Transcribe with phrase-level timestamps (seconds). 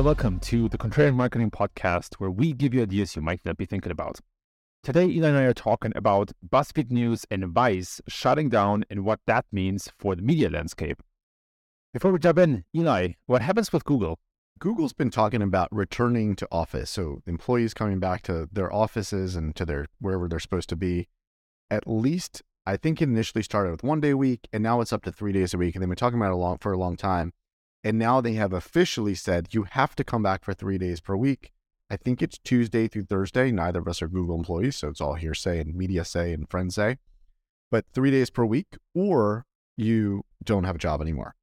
[0.00, 3.58] and welcome to the Contrarian Marketing Podcast, where we give you ideas you might not
[3.58, 4.18] be thinking about.
[4.82, 9.20] Today, Eli and I are talking about BuzzFeed News and Vice shutting down and what
[9.26, 11.02] that means for the media landscape.
[11.92, 14.18] Before we jump in, Eli, what happens with Google?
[14.58, 19.54] Google's been talking about returning to office, so employees coming back to their offices and
[19.54, 21.08] to their wherever they're supposed to be.
[21.70, 24.94] At least, I think it initially started with one day a week, and now it's
[24.94, 25.74] up to three days a week.
[25.74, 27.34] And they've been talking about it long, for a long time.
[27.82, 31.16] And now they have officially said you have to come back for three days per
[31.16, 31.52] week.
[31.90, 33.50] I think it's Tuesday through Thursday.
[33.50, 36.76] Neither of us are Google employees, so it's all hearsay and media say and friends
[36.76, 36.98] say.
[37.70, 41.34] But three days per week, or you don't have a job anymore.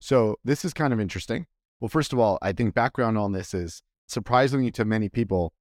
[0.00, 1.46] So this is kind of interesting.
[1.80, 5.52] Well, first of all, I think background on this is surprisingly to many people,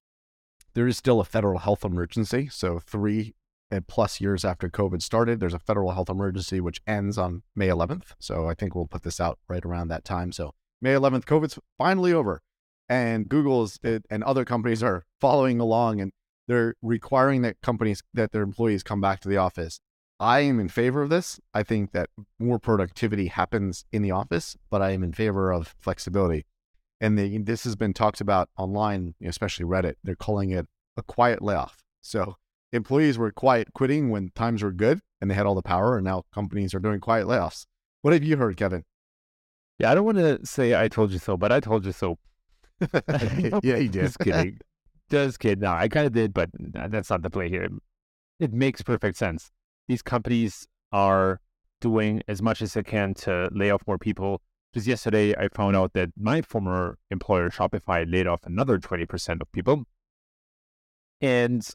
[0.73, 2.49] there is still a federal health emergency.
[2.51, 3.33] So three
[3.71, 7.67] and plus years after COVID started, there's a federal health emergency which ends on May
[7.67, 8.13] 11th.
[8.19, 10.31] So I think we'll put this out right around that time.
[10.31, 12.41] So May 11th, COVID's finally over,
[12.87, 16.11] and Google's and other companies are following along, and
[16.47, 19.79] they're requiring that companies that their employees come back to the office.
[20.19, 21.39] I am in favor of this.
[21.53, 25.75] I think that more productivity happens in the office, but I am in favor of
[25.77, 26.45] flexibility.
[27.01, 29.95] And the, this has been talked about online, especially Reddit.
[30.03, 31.83] They're calling it a quiet layoff.
[32.01, 32.37] So
[32.71, 36.05] employees were quiet quitting when times were good and they had all the power, and
[36.05, 37.65] now companies are doing quiet layoffs.
[38.01, 38.83] What have you heard, Kevin?
[39.79, 42.17] Yeah, I don't want to say I told you so, but I told you so.
[43.61, 43.93] yeah, you did.
[43.93, 44.59] Just kidding.
[45.09, 45.61] Just kidding.
[45.61, 47.69] No, I kind of did, but that's not the play here.
[48.39, 49.51] It makes perfect sense.
[49.87, 51.39] These companies are
[51.81, 54.41] doing as much as they can to lay off more people.
[54.73, 59.51] Just yesterday, I found out that my former employer, Shopify, laid off another 20% of
[59.51, 59.83] people.
[61.21, 61.65] And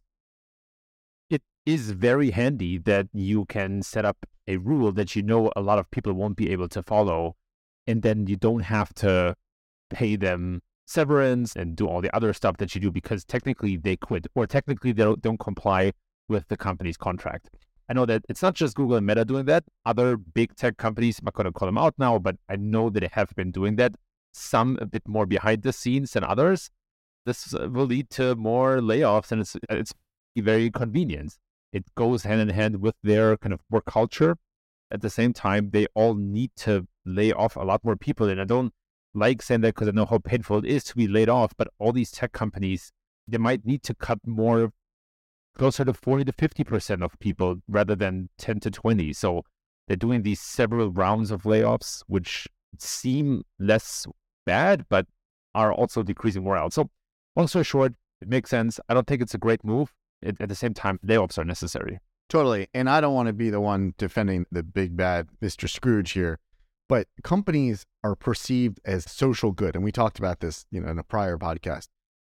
[1.74, 5.78] is very handy that you can set up a rule that you know a lot
[5.78, 7.36] of people won't be able to follow.
[7.86, 9.34] And then you don't have to
[9.90, 13.96] pay them severance and do all the other stuff that you do because technically they
[13.96, 15.92] quit or technically they don't, comply
[16.28, 17.48] with the company's contract.
[17.88, 19.64] I know that it's not just Google and Meta doing that.
[19.84, 22.90] Other big tech companies, I'm not going to call them out now, but I know
[22.90, 23.94] that they have been doing that.
[24.32, 26.70] Some a bit more behind the scenes than others.
[27.26, 29.92] This will lead to more layoffs, and it's it's
[30.36, 31.36] very convenient
[31.72, 34.36] it goes hand in hand with their kind of work culture.
[34.90, 38.28] At the same time, they all need to lay off a lot more people.
[38.28, 38.72] And I don't
[39.14, 41.68] like saying that because I know how painful it is to be laid off, but
[41.78, 42.92] all these tech companies,
[43.28, 44.72] they might need to cut more
[45.56, 49.12] closer to 40 to 50% of people rather than 10 to 20.
[49.12, 49.42] So
[49.86, 52.48] they're doing these several rounds of layoffs, which
[52.78, 54.06] seem less
[54.44, 55.06] bad, but
[55.54, 56.70] are also decreasing morale.
[56.70, 56.90] So
[57.36, 58.80] long story short, it makes sense.
[58.88, 59.92] I don't think it's a great move
[60.22, 62.00] at, at the same time, layoffs are necessary.
[62.28, 62.68] Totally.
[62.72, 65.68] And I don't want to be the one defending the big bad Mr.
[65.68, 66.38] Scrooge here,
[66.88, 69.74] but companies are perceived as social good.
[69.74, 71.88] And we talked about this, you know, in a prior podcast.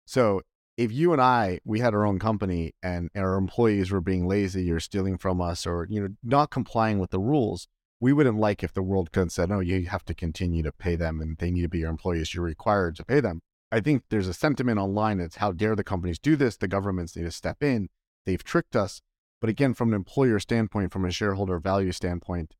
[0.06, 0.42] So
[0.76, 4.70] if you and I, we had our own company and our employees were being lazy
[4.70, 7.66] or stealing from us or, you know, not complying with the rules,
[8.00, 10.70] we wouldn't like if the world could have said, no, you have to continue to
[10.70, 12.32] pay them and they need to be your employees.
[12.32, 13.42] You're required to pay them.
[13.70, 16.56] I think there's a sentiment online that's how dare the companies do this?
[16.56, 17.88] The governments need to step in.
[18.24, 19.02] They've tricked us.
[19.40, 22.54] But again, from an employer standpoint, from a shareholder value standpoint,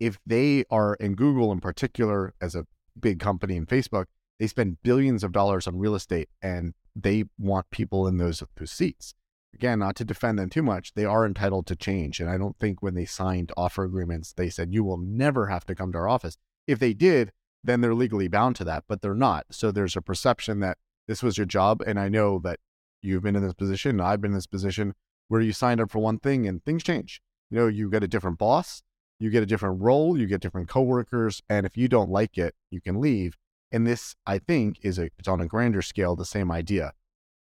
[0.00, 2.66] if they are, in Google in particular, as a
[2.98, 4.06] big company in Facebook,
[4.38, 8.70] they spend billions of dollars on real estate and they want people in those, those
[8.70, 9.14] seats.
[9.54, 12.20] Again, not to defend them too much, they are entitled to change.
[12.20, 15.64] And I don't think when they signed offer agreements, they said, you will never have
[15.66, 16.36] to come to our office.
[16.66, 17.32] If they did,
[17.68, 19.46] then they're legally bound to that, but they're not.
[19.50, 21.82] So there's a perception that this was your job.
[21.86, 22.58] And I know that
[23.02, 24.94] you've been in this position, I've been in this position
[25.28, 27.20] where you signed up for one thing and things change.
[27.50, 28.82] You know, you get a different boss,
[29.20, 32.54] you get a different role, you get different coworkers, and if you don't like it,
[32.70, 33.36] you can leave.
[33.70, 36.92] And this, I think, is a it's on a grander scale the same idea.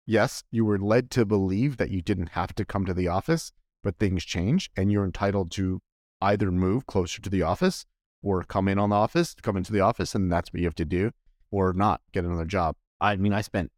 [0.06, 3.53] Yes, you were led to believe that you didn't have to come to the office,
[3.82, 5.81] but things change and you're entitled to
[6.21, 7.85] either move closer to the office
[8.22, 10.74] or come in on the office, come into the office, and that's what you have
[10.76, 11.10] to do,
[11.50, 12.76] or not get another job.
[13.00, 13.70] I mean, I spent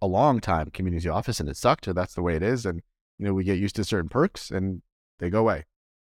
[0.00, 2.66] a long time community office and it sucked, or that's the way it is.
[2.66, 2.82] And,
[3.18, 4.82] you know, we get used to certain perks and
[5.18, 5.64] they go away.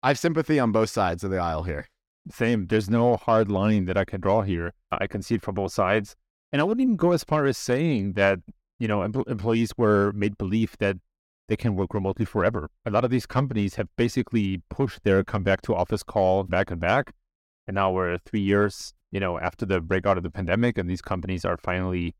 [0.02, 1.88] I have sympathy on both sides of the aisle here.
[2.30, 2.66] Same.
[2.66, 4.72] There's no hard line that I can draw here.
[4.90, 6.16] I can see it from both sides.
[6.52, 8.40] And I wouldn't even go as far as saying that,
[8.78, 10.96] you know, em- employees were made believe that
[11.48, 12.70] they can work remotely forever.
[12.86, 16.70] A lot of these companies have basically pushed their come back to office call back
[16.70, 17.12] and back.
[17.66, 21.02] And now we're three years, you know, after the breakout of the pandemic, and these
[21.02, 22.14] companies are finally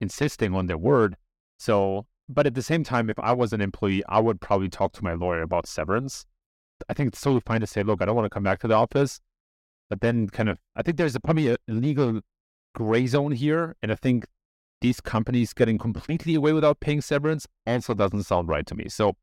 [0.00, 1.16] insisting on their word.
[1.58, 4.92] So, but at the same time, if I was an employee, I would probably talk
[4.94, 6.26] to my lawyer about severance.
[6.88, 8.68] I think it's totally fine to say, look, I don't want to come back to
[8.68, 9.20] the office.
[9.88, 12.20] But then, kind of, I think there's a, probably a legal
[12.74, 13.76] gray zone here.
[13.82, 14.26] And I think
[14.80, 18.88] these companies getting completely away without paying severance also doesn't sound right to me.
[18.88, 19.16] So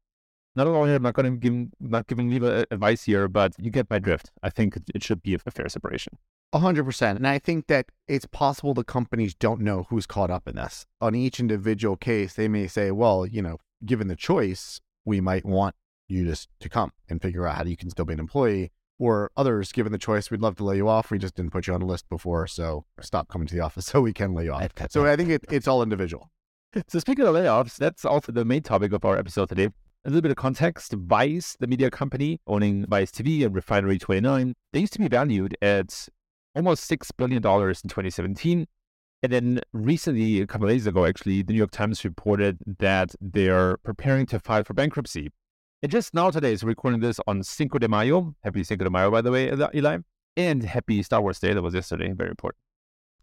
[0.60, 3.72] not only am I not going to give not giving legal advice here, but you
[3.72, 4.32] get my drift.
[4.44, 6.18] I think it should be a fair separation.
[6.52, 7.18] A hundred percent.
[7.18, 10.86] And I think that it's possible the companies don't know who's caught up in this.
[11.00, 15.46] On each individual case, they may say, well, you know, given the choice, we might
[15.46, 15.76] want
[16.08, 18.72] you just to come and figure out how you can still be an employee.
[18.98, 21.10] Or others, given the choice, we'd love to lay you off.
[21.10, 22.48] We just didn't put you on a list before.
[22.48, 24.62] So stop coming to the office so we can lay you off.
[24.90, 26.32] So I think it, it's all individual.
[26.88, 29.70] So speaking of layoffs, that's also the main topic of our episode today.
[30.06, 30.94] A little bit of context.
[30.94, 35.58] Vice, the media company owning Vice TV and Refinery 29, they used to be valued
[35.62, 36.08] at
[36.56, 38.66] almost $6 billion in 2017.
[39.22, 43.14] And then recently, a couple of days ago, actually, the New York Times reported that
[43.20, 45.32] they're preparing to file for bankruptcy.
[45.84, 48.36] And just now today is recording this on Cinco de Mayo.
[48.46, 49.98] Happy Cinco de Mayo, by the way, Eli.
[50.38, 51.54] And happy Star Wars Day.
[51.54, 52.14] That was yesterday.
[52.14, 52.62] Very important.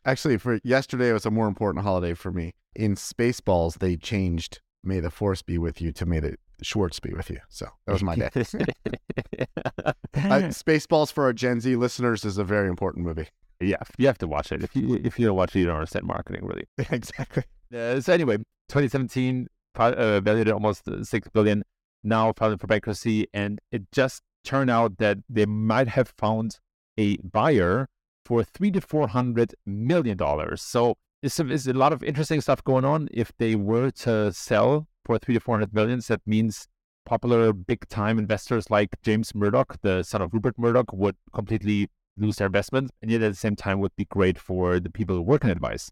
[0.04, 2.52] Actually, for yesterday, it was a more important holiday for me.
[2.74, 7.12] In Spaceballs, they changed May the Force be with you to May the Schwartz be
[7.12, 7.38] with you.
[7.48, 8.30] So that was my day.
[8.34, 13.28] uh, Spaceballs for our Gen Z listeners is a very important movie.
[13.60, 14.62] Yeah, you have to watch it.
[14.62, 16.64] If you if you don't watch it, you don't understand marketing, really.
[16.90, 17.44] exactly.
[17.74, 18.36] Uh, so anyway,
[18.68, 21.62] 2017 uh, valued at almost uh, six billion.
[22.04, 26.58] Now filed for bankruptcy, and it just turned out that they might have found
[26.96, 27.88] a buyer
[28.24, 30.62] for three to four hundred million dollars.
[30.62, 33.08] So it's it's a lot of interesting stuff going on.
[33.12, 36.68] If they were to sell for three to four hundred millions, that means
[37.04, 42.36] popular big time investors like James Murdoch, the son of Rupert Murdoch, would completely lose
[42.36, 45.22] their investment, and yet at the same time would be great for the people who
[45.22, 45.90] work in advice.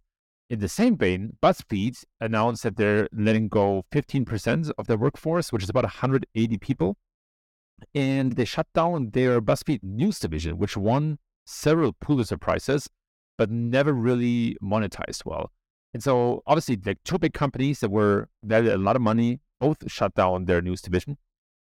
[0.51, 5.63] In the same vein, BuzzFeed announced that they're letting go 15% of their workforce, which
[5.63, 6.97] is about 180 people.
[7.95, 12.89] And they shut down their BuzzFeed News division, which won several Pulitzer Prizes,
[13.39, 15.51] but never really monetized well.
[15.95, 19.91] And so, obviously, the two big companies that were valued a lot of money both
[19.91, 21.17] shut down their news division.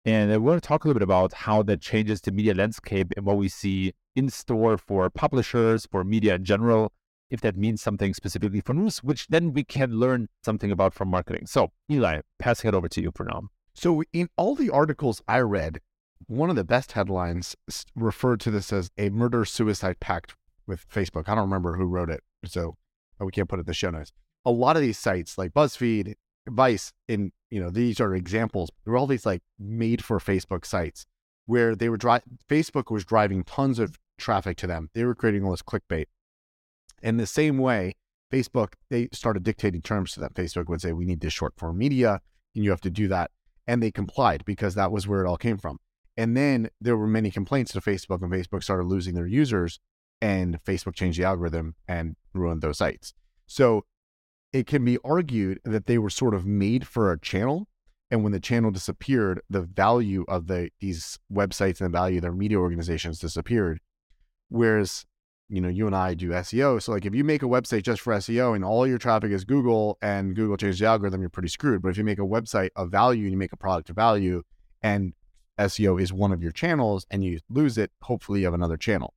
[0.07, 3.13] And I want to talk a little bit about how that changes the media landscape
[3.17, 6.93] and what we see in store for publishers, for media in general,
[7.29, 11.09] if that means something specifically for news, which then we can learn something about from
[11.09, 11.47] marketing.
[11.47, 13.49] So, Eli, passing it over to you for now.
[13.75, 15.81] So, in all the articles I read,
[16.27, 17.55] one of the best headlines
[17.95, 20.35] referred to this as a murder suicide pact
[20.67, 21.29] with Facebook.
[21.29, 22.77] I don't remember who wrote it, so
[23.25, 24.13] we can't put it in the show notes.
[24.45, 26.15] A lot of these sites like BuzzFeed,
[26.49, 28.71] Vice, in you know these are examples.
[28.85, 31.07] There were all these like made for Facebook sites
[31.47, 32.39] where they were driving.
[32.49, 34.91] Facebook was driving tons of traffic to them.
[34.95, 36.07] They were creating all this clickbait.
[37.03, 37.95] In the same way,
[38.33, 40.31] Facebook they started dictating terms to them.
[40.35, 42.21] Facebook would say, "We need this short form media,
[42.55, 43.31] and you have to do that,"
[43.67, 45.79] and they complied because that was where it all came from.
[46.17, 49.81] And then there were many complaints to Facebook, and Facebook started losing their users,
[50.21, 53.15] and Facebook changed the algorithm and ruined those sites.
[53.47, 53.85] So
[54.53, 57.69] it can be argued that they were sort of made for a channel.
[58.11, 62.23] And when the channel disappeared, the value of the these websites and the value of
[62.23, 63.81] their media organizations disappeared.
[64.49, 65.05] Whereas,
[65.49, 66.81] you know, you and I do SEO.
[66.81, 69.45] So like if you make a website just for SEO and all your traffic is
[69.45, 71.83] Google and Google changes the algorithm, you're pretty screwed.
[71.83, 74.43] But if you make a website of value and you make a product of value
[74.83, 75.13] and
[75.59, 79.15] SEO is one of your channels and you lose it, hopefully you have another channel.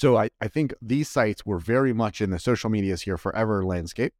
[0.00, 3.62] So I, I think these sites were very much in the social medias here forever
[3.66, 4.14] landscape.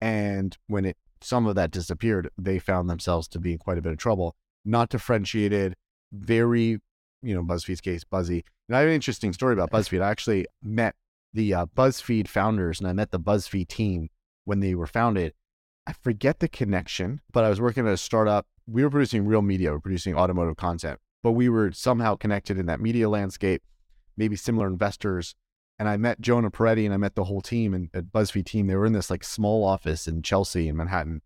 [0.00, 3.82] And when it some of that disappeared, they found themselves to be in quite a
[3.82, 4.34] bit of trouble.
[4.64, 5.76] Not differentiated,
[6.10, 6.80] very,
[7.22, 8.44] you know, BuzzFeed's case, Buzzy.
[8.68, 10.02] And I have an interesting story about BuzzFeed.
[10.02, 10.96] I actually met
[11.32, 14.08] the uh, BuzzFeed founders and I met the BuzzFeed team
[14.46, 15.34] when they were founded.
[15.86, 18.48] I forget the connection, but I was working at a startup.
[18.66, 22.58] We were producing real media, we were producing automotive content, but we were somehow connected
[22.58, 23.62] in that media landscape
[24.20, 25.34] maybe similar investors.
[25.78, 28.66] And I met Jonah Peretti and I met the whole team and at BuzzFeed team.
[28.66, 31.22] They were in this like small office in Chelsea in Manhattan.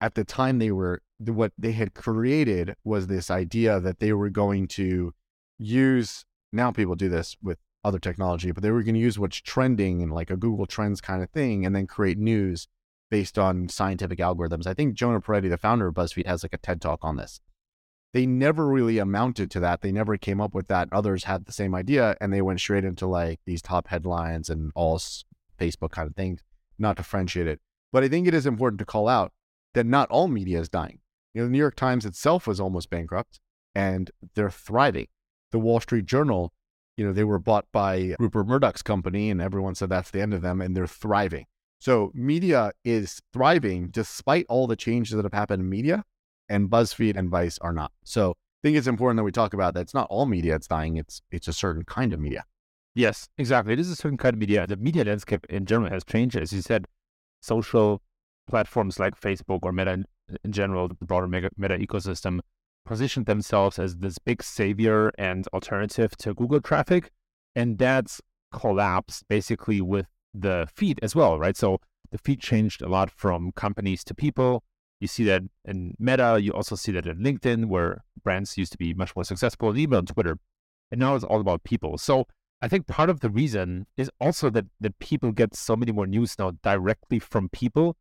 [0.00, 4.30] At the time, they were what they had created was this idea that they were
[4.30, 5.12] going to
[5.58, 6.24] use.
[6.50, 10.02] Now people do this with other technology, but they were going to use what's trending
[10.02, 12.68] and like a Google Trends kind of thing, and then create news
[13.10, 14.66] based on scientific algorithms.
[14.66, 17.40] I think Jonah Peretti, the founder of BuzzFeed, has like a TED talk on this
[18.14, 19.80] they never really amounted to that.
[19.80, 20.88] They never came up with that.
[20.92, 24.70] Others had the same idea and they went straight into like these top headlines and
[24.76, 25.00] all
[25.58, 26.40] Facebook kind of things,
[26.78, 27.60] not differentiate it.
[27.92, 29.32] But I think it is important to call out
[29.74, 31.00] that not all media is dying.
[31.34, 33.40] You know, the New York Times itself was almost bankrupt
[33.74, 35.08] and they're thriving.
[35.50, 36.52] The Wall Street Journal,
[36.96, 40.32] you know, they were bought by Rupert Murdoch's company and everyone said that's the end
[40.32, 41.46] of them and they're thriving.
[41.80, 46.04] So media is thriving despite all the changes that have happened in media
[46.48, 47.92] and BuzzFeed and Vice are not.
[48.04, 50.68] So I think it's important that we talk about that it's not all media that's
[50.68, 50.96] dying.
[50.96, 52.44] It's it's a certain kind of media.
[52.94, 53.72] Yes, exactly.
[53.72, 54.66] It is a certain kind of media.
[54.66, 56.36] The media landscape in general has changed.
[56.36, 56.86] As you said,
[57.42, 58.00] social
[58.48, 60.04] platforms like Facebook or Meta
[60.44, 62.40] in general, the broader Meta, Meta ecosystem,
[62.84, 67.10] positioned themselves as this big savior and alternative to Google traffic.
[67.56, 68.20] And that's
[68.52, 71.56] collapsed basically with the feed as well, right?
[71.56, 71.78] So
[72.10, 74.62] the feed changed a lot from companies to people.
[75.00, 76.38] You see that in Meta.
[76.40, 79.78] You also see that in LinkedIn, where brands used to be much more successful, and
[79.78, 80.38] even on Twitter.
[80.90, 81.98] And now it's all about people.
[81.98, 82.26] So
[82.62, 86.06] I think part of the reason is also that, that people get so many more
[86.06, 87.96] news now directly from people.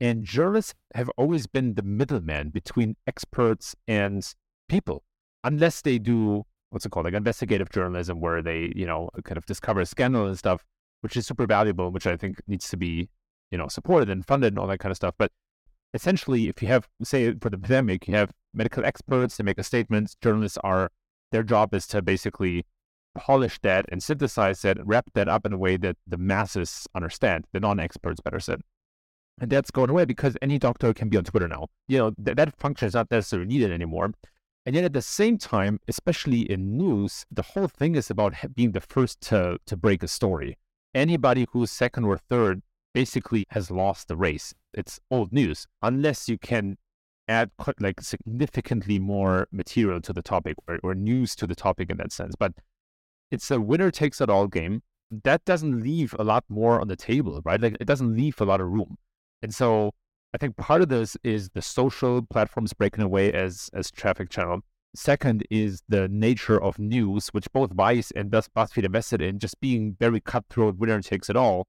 [0.00, 4.26] And journalists have always been the middleman between experts and
[4.68, 5.04] people,
[5.44, 9.44] unless they do what's it called, like investigative journalism, where they, you know, kind of
[9.44, 10.64] discover a scandal and stuff,
[11.02, 13.10] which is super valuable, which I think needs to be,
[13.50, 15.14] you know, supported and funded and all that kind of stuff.
[15.18, 15.32] But
[15.94, 19.64] essentially, if you have, say, for the pandemic, you have medical experts, they make a
[19.64, 20.90] statement, journalists are,
[21.32, 22.64] their job is to basically
[23.14, 27.46] polish that and synthesize that, wrap that up in a way that the masses understand,
[27.52, 28.60] the non-experts better said.
[29.40, 31.68] And that's going away because any doctor can be on Twitter now.
[31.88, 34.12] You know, th- that function is not necessarily needed anymore.
[34.66, 38.72] And yet at the same time, especially in news, the whole thing is about being
[38.72, 40.58] the first to, to break a story.
[40.94, 44.54] Anybody who's second or third basically has lost the race.
[44.74, 46.76] It's old news unless you can
[47.28, 51.90] add quite, like significantly more material to the topic or, or news to the topic
[51.90, 52.34] in that sense.
[52.36, 52.52] But
[53.30, 54.82] it's a winner takes it all game.
[55.24, 57.60] That doesn't leave a lot more on the table, right?
[57.60, 58.96] Like it doesn't leave a lot of room.
[59.42, 59.92] And so
[60.34, 64.60] I think part of this is the social platforms breaking away as as traffic channel.
[64.94, 69.96] Second is the nature of news, which both Vice and BuzzFeed invested in, just being
[70.00, 71.68] very cutthroat, winner takes it all.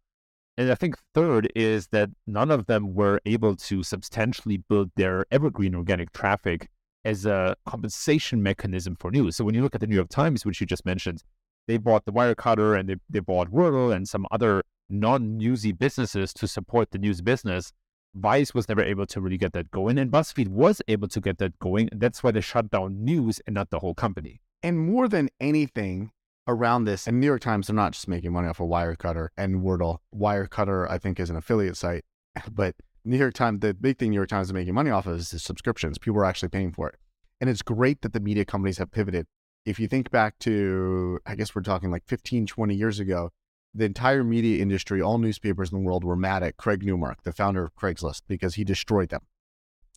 [0.57, 5.25] And I think third is that none of them were able to substantially build their
[5.31, 6.69] evergreen organic traffic
[7.03, 9.35] as a compensation mechanism for news.
[9.35, 11.23] So when you look at the New York Times, which you just mentioned,
[11.67, 16.47] they bought the Wirecutter and they, they bought Wordle and some other non-newsy businesses to
[16.47, 17.71] support the news business.
[18.13, 21.37] Vice was never able to really get that going, and BuzzFeed was able to get
[21.37, 21.87] that going.
[21.93, 24.41] That's why they shut down news and not the whole company.
[24.61, 26.11] And more than anything
[26.51, 29.61] around this, and New York Times, they're not just making money off of Wirecutter and
[29.61, 29.99] Wordle.
[30.15, 32.03] Wirecutter, I think, is an affiliate site,
[32.51, 35.17] but New York Times, the big thing New York Times is making money off of
[35.17, 35.97] is the subscriptions.
[35.97, 36.95] People are actually paying for it.
[37.39, 39.25] And it's great that the media companies have pivoted
[39.65, 43.29] if you think back to, I guess we're talking like 15, 20 years ago,
[43.73, 47.31] the entire media industry, all newspapers in the world were mad at Craig Newmark, the
[47.31, 49.21] founder of Craigslist, because he destroyed them.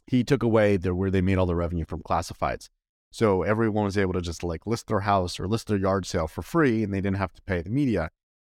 [0.07, 2.69] He took away where they made all the revenue from classifieds.
[3.15, 6.27] So everyone was able to just like list their house or list their yard sale
[6.27, 8.11] for free and they didn't have to pay the media.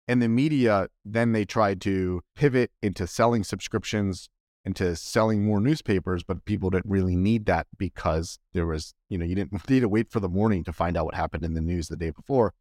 [0.09, 4.31] And the media, then they tried to pivot into selling subscriptions
[4.65, 9.27] into selling more newspapers, but people didn't really need that because there was, you know,
[9.27, 11.61] you didn't need to wait for the morning to find out what happened in the
[11.61, 12.55] news the day before.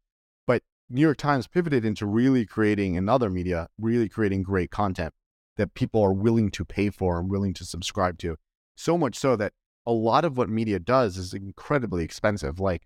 [0.46, 5.14] But New York Times pivoted into really creating another media, really creating great content
[5.56, 8.36] that people are willing to pay for and willing to subscribe to.
[8.76, 9.54] So much so that
[9.86, 12.58] a lot of what media does is incredibly expensive.
[12.58, 12.82] Like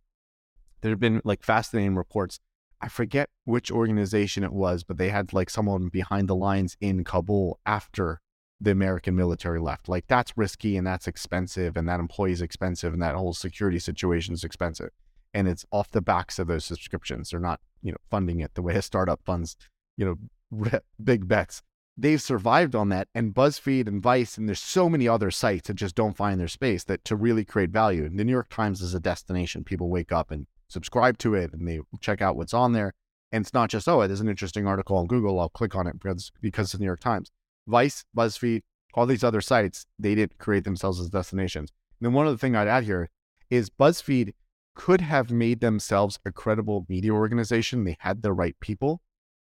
[0.81, 2.39] there have been like fascinating reports.
[2.81, 7.05] I forget which organization it was, but they had like someone behind the lines in
[7.05, 8.21] Kabul after
[8.61, 9.89] the American military left.
[9.89, 13.79] Like that's risky and that's expensive and that employee is expensive and that whole security
[13.79, 14.91] situation is expensive.
[15.33, 17.31] And it's off the backs of those subscriptions.
[17.31, 19.57] They're not, you know, funding it the way a startup funds,
[19.97, 20.05] you
[20.53, 21.63] know, big bets.
[21.97, 23.09] They've survived on that.
[23.15, 26.49] And BuzzFeed and Vice, and there's so many other sites that just don't find their
[26.49, 28.05] space that to really create value.
[28.05, 29.65] And the New York Times is a destination.
[29.65, 32.95] People wake up and subscribe to it and they check out what's on there.
[33.33, 35.39] And it's not just, oh, there's an interesting article on Google.
[35.39, 37.31] I'll click on it because, because it's the New York Times
[37.67, 38.63] Vice, BuzzFeed,
[38.95, 41.71] all these other sites, they didn't create themselves as destinations.
[42.01, 43.09] And then one other thing I'd add here
[43.51, 44.33] is BuzzFeed
[44.75, 47.85] could have made themselves a credible media organization.
[47.85, 49.03] They had the right people,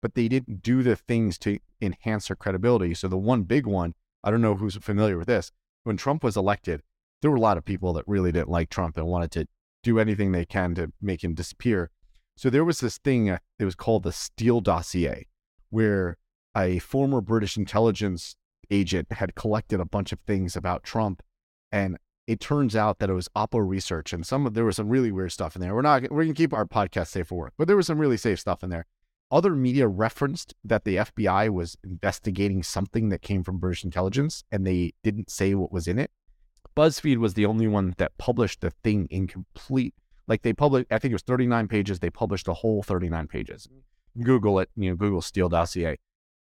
[0.02, 2.94] but they didn't do the things to enhance their credibility.
[2.94, 5.52] So the one big one, I don't know who's familiar with this.
[5.84, 6.82] When Trump was elected,
[7.22, 9.46] there were a lot of people that really didn't like Trump and wanted to
[9.82, 11.90] do anything they can to make him disappear.
[12.36, 15.26] So there was this thing, uh, it was called the Steele dossier,
[15.70, 16.16] where
[16.56, 18.36] a former British intelligence
[18.70, 21.22] agent had collected a bunch of things about Trump,
[21.70, 24.88] and it turns out that it was Oppo research, and some of there was some
[24.88, 25.74] really weird stuff in there.
[25.74, 28.16] We're not we're gonna keep our podcast safe for work, but there was some really
[28.16, 28.86] safe stuff in there.
[29.30, 34.66] Other media referenced that the FBI was investigating something that came from British intelligence, and
[34.66, 36.10] they didn't say what was in it.
[36.76, 39.94] BuzzFeed was the only one that published the thing in complete.
[40.26, 42.00] Like they published, I think it was 39 pages.
[42.00, 43.68] They published a whole 39 pages.
[43.68, 44.22] Mm-hmm.
[44.22, 45.96] Google it, you know, Google Steele dossier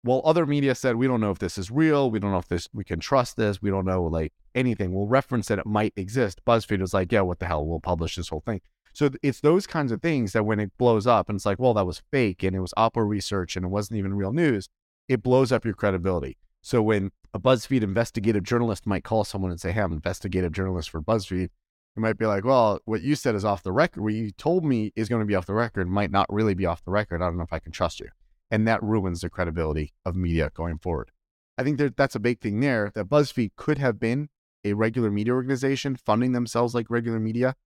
[0.07, 2.49] while other media said we don't know if this is real we don't know if
[2.49, 5.93] this we can trust this we don't know like anything we'll reference that it might
[5.97, 8.61] exist buzzfeed was like yeah what the hell we'll publish this whole thing
[8.97, 11.75] So it's those kinds of things that when it blows up and it's like, well,
[11.75, 14.71] that was fake and it was Oppo research and it wasn't even real news,
[15.07, 16.39] it blows up your credibility.
[16.63, 20.53] So when a BuzzFeed investigative journalist might call someone and say, Hey, I'm an investigative
[20.53, 24.03] journalist for BuzzFeed, you might be like, Well, what you said is off the record.
[24.03, 26.65] What you told me is going to be off the record might not really be
[26.65, 27.21] off the record.
[27.21, 28.09] I don't know if I can trust you.
[28.51, 31.11] And that ruins the credibility of media going forward.
[31.59, 34.31] I think that that's a big thing there that BuzzFeed could have been
[34.65, 37.57] a regular media organization funding themselves like regular media,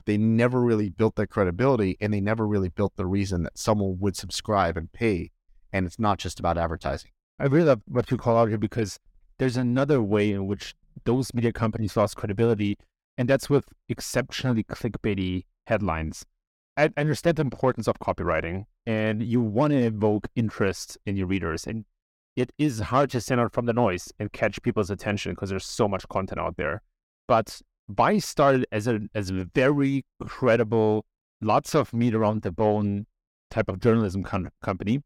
[0.00, 3.58] but they never really built that credibility and they never really built the reason that
[3.58, 5.30] someone would subscribe and pay.
[5.74, 7.10] And it's not just about advertising.
[7.38, 8.98] I really love what you call out here because
[9.38, 12.78] there's another way in which those media companies lost credibility,
[13.18, 16.24] and that's with exceptionally clickbaity headlines.
[16.78, 21.66] I understand the importance of copywriting, and you want to evoke interest in your readers.
[21.66, 21.84] And
[22.36, 25.66] it is hard to stand out from the noise and catch people's attention because there's
[25.66, 26.80] so much content out there.
[27.28, 31.04] But Vice started as a as a very credible,
[31.40, 33.06] lots of meat around the bone
[33.50, 35.02] type of journalism com- company,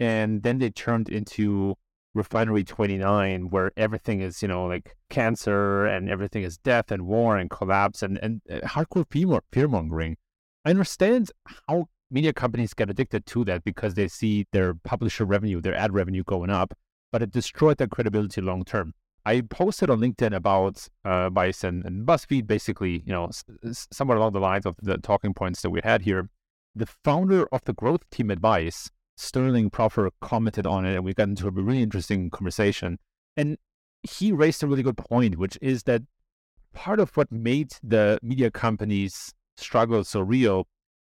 [0.00, 1.76] and then they turned into
[2.14, 7.36] Refinery 29, where everything is you know like cancer and everything is death and war
[7.36, 9.04] and collapse and and uh, hardcore
[9.52, 10.16] fear mongering.
[10.64, 11.30] I understand
[11.68, 15.92] how media companies get addicted to that because they see their publisher revenue, their ad
[15.92, 16.72] revenue going up,
[17.12, 18.94] but it destroyed their credibility long term.
[19.26, 24.18] I posted on LinkedIn about uh, Vice and, and BuzzFeed, basically, you know, s- somewhat
[24.18, 26.28] along the lines of the talking points that we had here.
[26.74, 31.14] The founder of the growth team at Vice, Sterling Proffer, commented on it, and we
[31.14, 32.98] got into a really interesting conversation.
[33.36, 33.56] And
[34.02, 36.02] he raised a really good point, which is that
[36.74, 40.66] part of what made the media companies struggle so real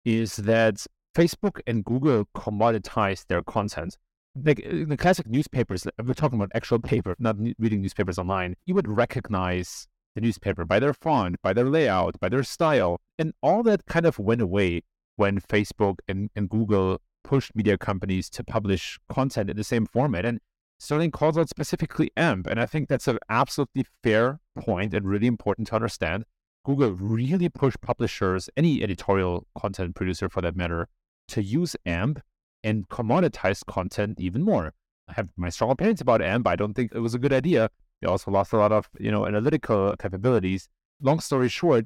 [0.06, 0.86] is that
[1.16, 3.98] Facebook and Google commoditize their content.
[4.44, 8.56] Like uh, the classic newspapers, we're talking about actual paper, not reading newspapers online.
[8.66, 13.00] You would recognize the newspaper by their font, by their layout, by their style.
[13.18, 14.82] And all that kind of went away
[15.16, 20.26] when Facebook and, and Google pushed media companies to publish content in the same format.
[20.26, 20.40] And
[20.80, 22.48] Sterling calls out specifically AMP.
[22.48, 26.26] And I think that's an absolutely fair point and really important to understand.
[26.66, 30.88] Google really pushed publishers, any editorial content producer for that matter,
[31.30, 32.20] to use AMP
[32.64, 34.74] and commoditize content even more.
[35.08, 36.48] I have my strong opinions about AMP.
[36.48, 37.70] I don't think it was a good idea.
[38.02, 40.68] They also lost a lot of, you know, analytical capabilities.
[41.02, 41.86] Long story short,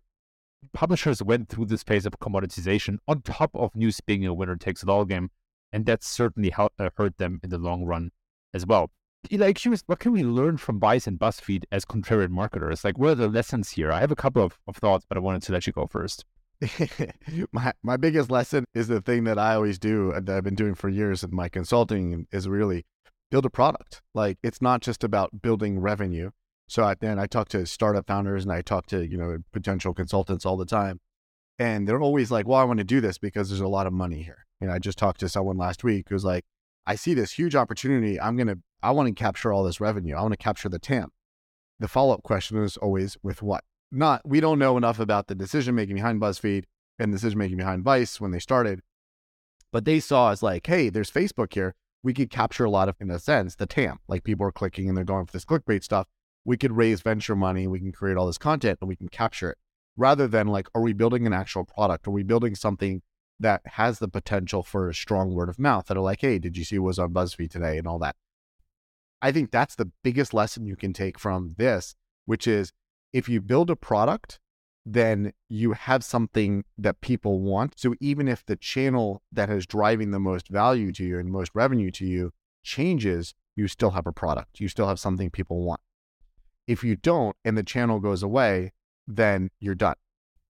[0.73, 4.83] publishers went through this phase of commoditization on top of news being a winner takes
[4.83, 5.29] it all game,
[5.71, 8.11] and that certainly helped, uh, hurt them in the long run
[8.53, 8.91] as well
[9.31, 12.83] like curious, what can we learn from Vice and BuzzFeed as contrarian marketers?
[12.83, 13.91] Like, what are the lessons here?
[13.91, 16.25] I have a couple of, of thoughts, but I wanted to let you go first.
[17.51, 20.55] my my biggest lesson is the thing that I always do uh, that I've been
[20.55, 22.85] doing for years in my consulting is really
[23.31, 24.01] build a product.
[24.13, 26.31] Like it's not just about building revenue.
[26.67, 29.93] So I, then I talk to startup founders and I talk to you know potential
[29.93, 30.99] consultants all the time,
[31.57, 33.93] and they're always like, "Well, I want to do this because there's a lot of
[33.93, 36.45] money here." And I just talked to someone last week who's like,
[36.85, 38.19] "I see this huge opportunity.
[38.19, 40.15] I'm gonna I want to capture all this revenue.
[40.15, 41.09] I want to capture the TAM.
[41.79, 43.63] The follow up question is always with what?
[43.91, 46.63] Not, we don't know enough about the decision making behind BuzzFeed
[46.97, 48.81] and decision making behind Vice when they started.
[49.71, 51.75] But they saw as like, hey, there's Facebook here.
[52.03, 53.99] We could capture a lot of, in a sense, the TAM.
[54.07, 56.07] Like people are clicking and they're going for this clickbait stuff.
[56.45, 57.67] We could raise venture money.
[57.67, 59.57] We can create all this content and we can capture it
[59.97, 62.07] rather than like, are we building an actual product?
[62.07, 63.01] Are we building something
[63.39, 66.57] that has the potential for a strong word of mouth that are like, hey, did
[66.57, 68.15] you see what was on BuzzFeed today and all that?
[69.21, 72.71] I think that's the biggest lesson you can take from this, which is
[73.13, 74.39] if you build a product,
[74.85, 77.79] then you have something that people want.
[77.79, 81.51] So even if the channel that is driving the most value to you and most
[81.53, 82.31] revenue to you
[82.63, 84.59] changes, you still have a product.
[84.59, 85.81] You still have something people want.
[86.67, 88.71] If you don't and the channel goes away,
[89.07, 89.95] then you're done.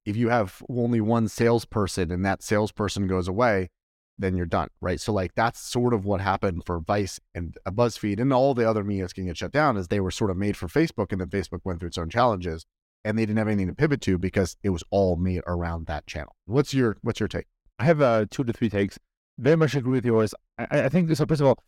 [0.06, 3.69] If you have only one salesperson and that salesperson goes away,
[4.17, 5.00] then you're done, right?
[5.00, 8.84] So like that's sort of what happened for Vice and BuzzFeed and all the other
[8.84, 11.30] media's can get shut down is they were sort of made for Facebook and then
[11.30, 12.65] Facebook went through its own challenges
[13.04, 16.06] and they didn't have anything to pivot to because it was all made around that
[16.08, 16.36] channel.
[16.45, 17.47] What's your what's your take?
[17.80, 19.00] I have uh, two to three takes.
[19.39, 20.36] Very much agree with yours.
[20.58, 21.26] I, I think so.
[21.26, 21.63] First of all,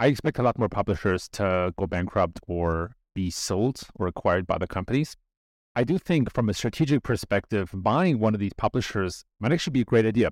[0.00, 4.58] I expect a lot more publishers to go bankrupt or be sold or acquired by
[4.58, 5.16] the companies.
[5.74, 9.80] I do think, from a strategic perspective, buying one of these publishers might actually be
[9.82, 10.30] a great idea.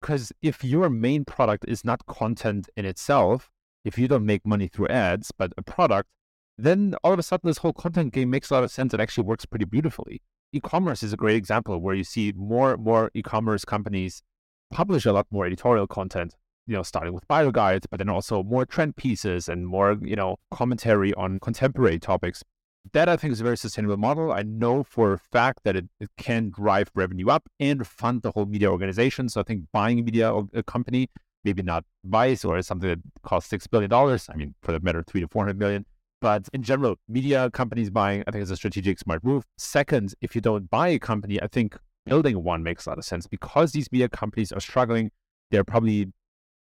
[0.00, 3.50] Because if your main product is not content in itself,
[3.84, 6.08] if you don't make money through ads, but a product,
[6.56, 9.00] then all of a sudden this whole content game makes a lot of sense It
[9.00, 10.20] actually works pretty beautifully.
[10.52, 14.22] E-commerce is a great example where you see more more e-commerce companies
[14.70, 16.34] publish a lot more editorial content,
[16.66, 20.16] you know, starting with bio guides, but then also more trend pieces and more, you
[20.16, 22.42] know, commentary on contemporary topics.
[22.92, 24.32] That I think is a very sustainable model.
[24.32, 28.30] I know for a fact that it, it can drive revenue up and fund the
[28.30, 29.28] whole media organization.
[29.28, 31.10] So I think buying a media a company,
[31.44, 34.28] maybe not Vice or something that costs six billion dollars.
[34.30, 35.86] I mean, for that matter, three to four hundred million.
[36.20, 39.44] But in general, media companies buying, I think is a strategic smart move.
[39.56, 43.04] Second, if you don't buy a company, I think building one makes a lot of
[43.04, 45.10] sense because these media companies are struggling.
[45.50, 46.12] They're probably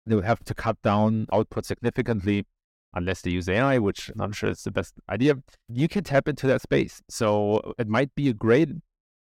[0.06, 2.46] they will have to cut down output significantly
[2.94, 5.36] unless they use AI, which I'm not sure it's the best idea.
[5.68, 7.02] You can tap into that space.
[7.08, 8.70] So it might be a great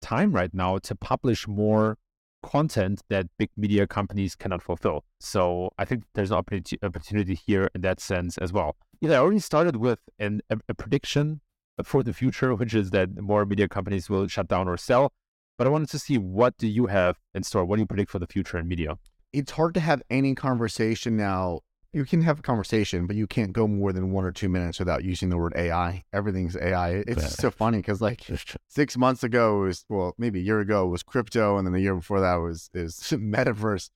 [0.02, 1.96] time right now to publish more
[2.44, 5.04] content that big media companies cannot fulfill.
[5.18, 8.76] So I think there's an opportunity here in that sense as well.
[9.00, 11.40] Know, I already started with an, a, a prediction
[11.82, 15.12] for the future, which is that more media companies will shut down or sell.
[15.56, 17.64] But I wanted to see what do you have in store?
[17.64, 18.98] What do you predict for the future in media?
[19.32, 21.60] It's hard to have any conversation now.
[21.94, 24.80] You can have a conversation, but you can't go more than one or two minutes
[24.80, 26.02] without using the word AI.
[26.12, 27.04] Everything's AI.
[27.07, 28.20] It's so funny because like
[28.66, 31.94] six months ago was well, maybe a year ago was crypto, and then the year
[31.94, 33.90] before that was is metaverse.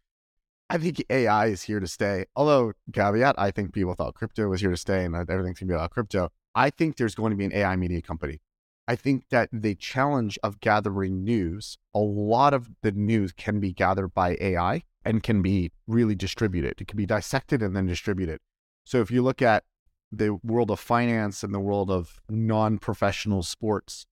[0.71, 2.27] I think AI is here to stay.
[2.37, 5.75] Although caveat, I think people thought crypto was here to stay and everything's gonna be
[5.75, 6.31] about crypto.
[6.55, 8.41] I think there's going to be an AI media company.
[8.87, 13.73] I think that the challenge of gathering news, a lot of the news can be
[13.73, 16.75] gathered by AI and can be really distributed.
[16.79, 18.41] It can be dissected and then distributed.
[18.85, 19.65] So if you look at
[20.13, 24.05] the world of finance and the world of non-professional sports,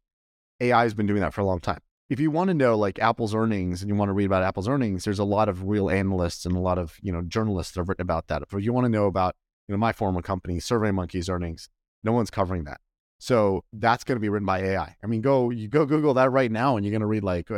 [0.59, 1.81] AI has been doing that for a long time.
[2.09, 4.69] If you want to know like Apple's earnings and you want to read about Apple's
[4.69, 7.81] earnings, there's a lot of real analysts and a lot of, you know, journalists that
[7.81, 8.41] have written about that.
[8.41, 9.37] If you want to know about,
[9.69, 11.69] you know, my former company, SurveyMonkey's earnings,
[12.05, 12.81] no one's covering that.
[13.19, 14.97] So that's going to be written by AI.
[15.03, 17.51] I mean, go you go Google that right now, and you're going to read like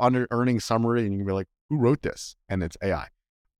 [0.00, 2.36] under earnings summary, and you can be like, who wrote this?
[2.48, 3.08] And it's AI.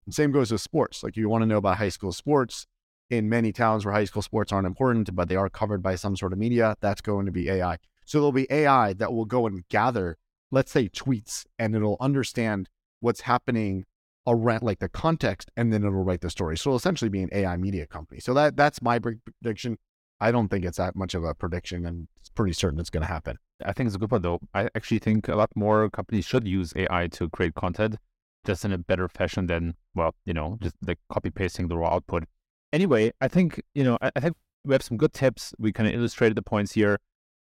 [0.06, 1.02] And same goes with sports.
[1.02, 2.66] Like you want to know about high school sports
[3.10, 6.16] in many towns where high school sports aren't important, but they are covered by some
[6.16, 6.76] sort of media.
[6.80, 7.78] That's going to be AI.
[8.06, 10.18] So there'll be AI that will go and gather,
[10.50, 12.68] let's say, tweets, and it'll understand
[13.00, 13.84] what's happening
[14.26, 16.56] around like the context, and then it'll write the story.
[16.56, 18.20] So it'll essentially be an AI media company.
[18.20, 19.78] So that that's my prediction.
[20.20, 23.02] I don't think it's that much of a prediction, and it's pretty certain it's going
[23.02, 23.38] to happen.
[23.64, 24.40] I think it's a good one, though.
[24.54, 27.96] I actually think a lot more companies should use AI to create content
[28.44, 31.94] just in a better fashion than, well, you know, just like copy pasting the raw
[31.94, 32.24] output.
[32.72, 35.54] Anyway, I think, you know, I, I think we have some good tips.
[35.58, 36.98] We kind of illustrated the points here.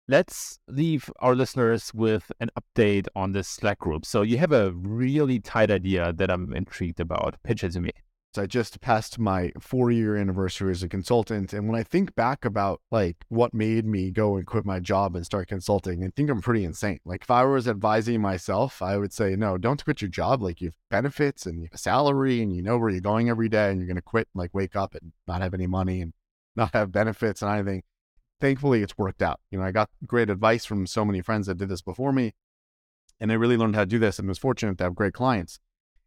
[0.08, 4.06] Let's leave our listeners with an update on this Slack group.
[4.06, 7.36] So you have a really tight idea that I'm intrigued about.
[7.44, 7.92] Pitch it to me.
[8.38, 11.52] I just passed my four year anniversary as a consultant.
[11.52, 15.16] And when I think back about like what made me go and quit my job
[15.16, 17.00] and start consulting, I think I'm pretty insane.
[17.06, 20.44] Like if I was advising myself, I would say, no, don't quit your job.
[20.44, 23.30] Like you have benefits and you have a salary and you know where you're going
[23.30, 26.02] every day and you're going to quit, like wake up and not have any money
[26.02, 26.14] and
[26.56, 27.84] not have benefits and anything.
[28.40, 29.40] Thankfully, it's worked out.
[29.50, 32.34] You know, I got great advice from so many friends that did this before me.
[33.20, 35.60] And I really learned how to do this and was fortunate to have great clients.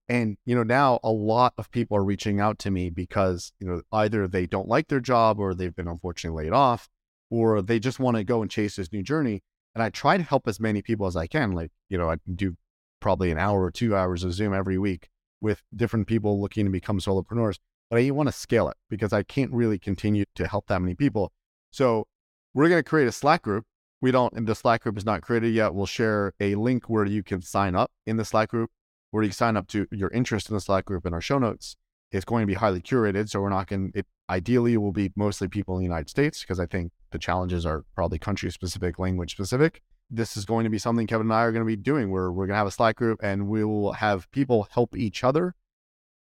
[0.08, 3.66] And, you know, now a lot of people are reaching out to me because, you
[3.66, 6.88] know, either they don't like their job or they've been unfortunately laid off
[7.30, 9.42] or they just want to go and chase this new journey.
[9.74, 11.52] And I try to help as many people as I can.
[11.52, 12.56] Like, you know, I do
[13.00, 15.08] probably an hour or two hours of Zoom every week
[15.40, 17.58] with different people looking to become solopreneurs.
[17.88, 20.94] But I want to scale it because I can't really continue to help that many
[20.94, 21.32] people.
[21.70, 22.06] So
[22.54, 23.64] we're going to create a Slack group.
[24.00, 25.74] We don't, and the Slack group is not created yet.
[25.74, 28.70] We'll share a link where you can sign up in the Slack group
[29.12, 31.76] where you sign up to your interest in the Slack group in our show notes.
[32.10, 33.28] It's going to be highly curated.
[33.28, 36.40] So we're not going to, ideally, it will be mostly people in the United States
[36.40, 39.82] because I think the challenges are probably country specific, language specific.
[40.10, 42.32] This is going to be something Kevin and I are going to be doing where
[42.32, 45.54] we're going to have a Slack group and we will have people help each other.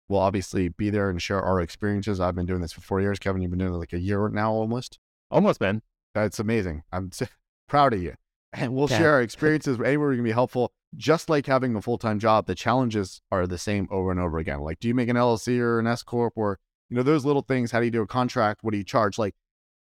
[0.10, 2.19] We'll obviously be there and share our experiences.
[2.19, 3.19] I've been doing this for four years.
[3.19, 4.99] Kevin, you've been doing it like a year now almost.
[5.30, 5.82] Almost, man.
[6.13, 6.84] That's amazing.
[6.91, 7.12] I'm
[7.69, 8.15] proud of you.
[8.51, 8.97] And we'll yeah.
[8.97, 12.47] share our experiences anywhere we can be helpful just like having a full time job,
[12.47, 14.60] the challenges are the same over and over again.
[14.60, 17.41] Like, do you make an LLC or an S corp, or you know those little
[17.41, 17.71] things?
[17.71, 18.63] How do you do a contract?
[18.63, 19.17] What do you charge?
[19.17, 19.36] Like,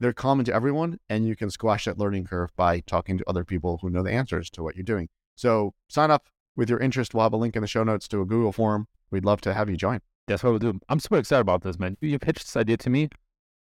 [0.01, 3.45] they're common to everyone, and you can squash that learning curve by talking to other
[3.45, 5.09] people who know the answers to what you're doing.
[5.37, 7.15] So sign up with your interest.
[7.15, 8.89] We'll have a link in the show notes to a Google form.
[9.11, 10.01] We'd love to have you join.
[10.27, 10.81] That's what we'll do.
[10.89, 11.97] I'm super excited about this, man.
[12.01, 13.11] You pitched this idea to me, and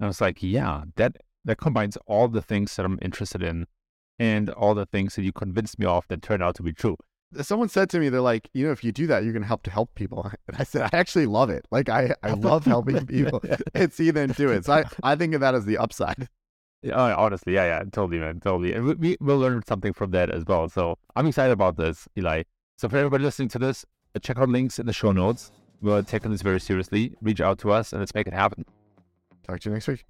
[0.01, 3.67] I was like, yeah, that that combines all the things that I'm interested in
[4.19, 6.97] and all the things that you convinced me of that turned out to be true
[7.43, 9.49] someone said to me, they're like, you know, if you do that, you're going to
[9.49, 10.31] help to help people.
[10.49, 11.67] And I said, I actually love it.
[11.71, 13.43] Like, I, I love helping people
[13.75, 14.67] and see them do it.
[14.67, 16.29] So I, I think of that as the upside.
[16.83, 18.75] Yeah, oh, honestly, yeah, yeah, totally, man, totally.
[18.75, 20.69] And we, we will learn something from that as well.
[20.69, 22.43] So I'm excited about this, Eli.
[22.77, 25.51] So for everybody listening to this, uh, check out links in the show notes.
[25.81, 27.15] We're taking this very seriously.
[27.23, 28.67] Reach out to us and let's make it happen.
[29.47, 30.05] Talk to you next week.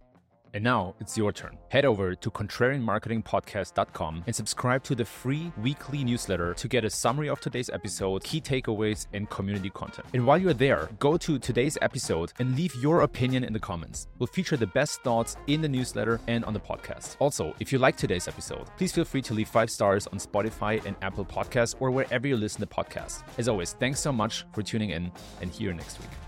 [0.54, 1.58] And now it's your turn.
[1.68, 7.28] Head over to contrarianmarketingpodcast.com and subscribe to the free weekly newsletter to get a summary
[7.28, 10.06] of today's episode, key takeaways, and community content.
[10.14, 14.06] And while you're there, go to today's episode and leave your opinion in the comments.
[14.18, 17.16] We'll feature the best thoughts in the newsletter and on the podcast.
[17.18, 20.84] Also, if you like today's episode, please feel free to leave five stars on Spotify
[20.86, 23.24] and Apple Podcasts or wherever you listen to podcasts.
[23.38, 25.10] As always, thanks so much for tuning in
[25.42, 26.23] and see you next week.